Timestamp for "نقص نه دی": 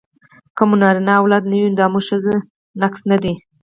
2.81-3.33